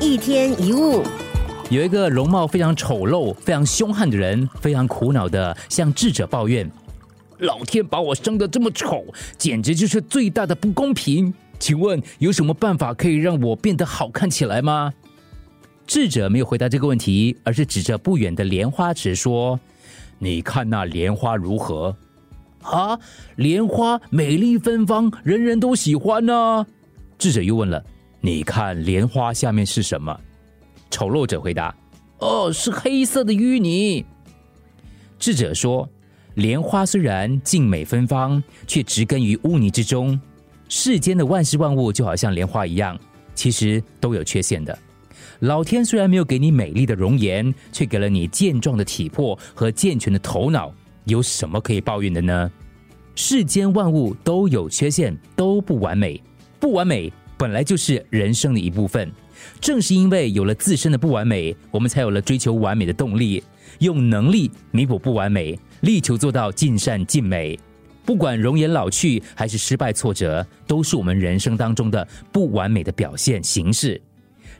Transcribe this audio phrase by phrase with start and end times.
[0.00, 1.02] 一天一物，
[1.70, 6.70] 有一个容貌非常丑陋、非常凶悍的人，非常苦恼的向智者抱怨
[7.38, 9.04] ：“老天把我生得这么丑，
[9.36, 11.34] 简直就是最大的不公平。
[11.58, 14.92] 请问有什么办法可以让我变得好看起来吗？”
[15.84, 19.58] 智者没有回答这个问题，而是指着不远的莲花池说
[20.20, 21.96] ：“你看那莲花如何？
[22.62, 22.96] 啊，
[23.34, 26.64] 莲花美丽芬芳，人人都喜欢呢。”
[27.18, 27.84] 智者又问了。
[28.20, 30.18] 你看莲花下面是什么？
[30.90, 31.74] 丑陋者回答
[32.18, 34.04] ：“哦，是黑色的淤泥。”
[35.18, 35.88] 智者说
[36.34, 40.18] ：“莲花虽然静美芬芳，却植根于污泥之中。
[40.68, 42.98] 世间的万事万物就好像莲花一样，
[43.34, 44.76] 其实都有缺陷的。
[45.40, 50.72] 老天虽然没有给你美丽的容颜，却给了你健壮的体魄和健全的头脑，
[51.04, 52.50] 有什么可以抱怨的呢？
[53.14, 56.20] 世间万物都有缺陷，都不完美，
[56.58, 59.10] 不完美。”本来就是人生的一部分，
[59.60, 63.42] 正是因为有了自身的不完美，我们才有了追求完美的动力，
[63.78, 67.56] 用能力弥补不完美，力求做到尽善尽美。
[68.04, 74.00] 不管容颜老去还是失败挫折，都是我们人生当中的不完美的表现形式。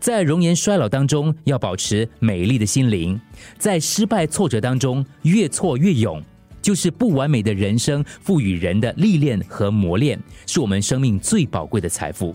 [0.00, 3.16] 在容颜衰老当中，要保持美丽的心灵；
[3.56, 6.20] 在失败挫折当中，越挫越勇。
[6.60, 12.34] 就是不完美的人生赋予人的历练和磨练，是我们生命最宝贵的财富。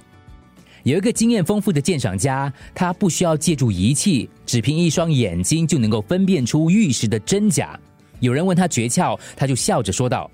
[0.84, 7.78] 有一个经验丰富的鉴赏家，他不需要借助仪器，只凭一双眼睛就能够分辨出玉石的真假。
[8.20, 10.30] 有人问他诀窍，他就笑着说道：“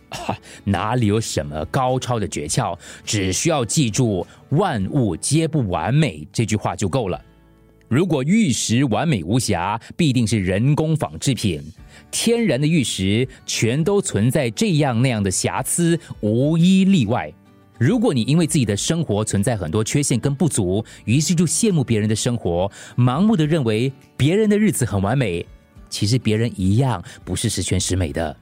[0.66, 7.22] 哪里有什么高超的诀窍，只需要记住‘万物皆不完美’这句话就够了。
[7.88, 11.62] 如果玉石完美无瑕，必定是人工仿制品。
[12.10, 17.32] 天然的玉石全都存在这样那样的瑕疵，无一例外。”
[17.78, 25.46] 如果你因为自己的生活存在很多缺陷跟不足，于是就羡慕别人的生活，盲目的认为别人的日子很完美，
[25.90, 28.36] 其实别人一样不是十全十美的。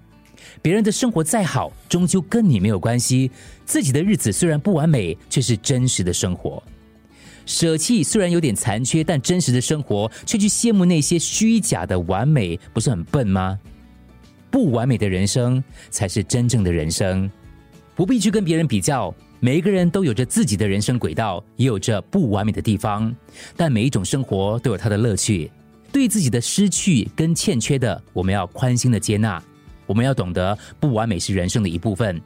[0.62, 3.32] 别人的生活再好，终究跟你没有关系。
[3.66, 6.62] 自己的日子虽然不完美，却是真实的生活。
[7.46, 13.60] 舍弃虽然有点残缺，但真实的生活，却去羡慕那些虚假的完美，不是很笨吗？
[14.52, 17.30] 不完美的人生才是真正的人生。
[17.96, 23.14] 不必去跟别人比较，每一个人都有着自己的人生轨道，也有着不完美的地方。
[23.56, 25.52] 但每一种生活都有它的乐趣。
[25.92, 29.42] 对自己的失去跟欠缺的，我们要宽心的接纳。
[29.86, 32.20] 我们要懂得，不完美是人生的一部分。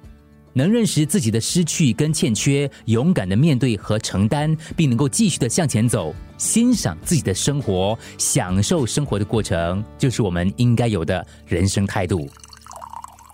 [0.54, 12.26] 能认识自己的失去跟欠缺，勇敢的面对和承担，并能够继续的向前走，欣赏自己的生活，享受生活的过程，就是我们应该有的人生态度。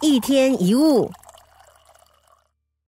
[0.01, 1.09] 一天一物。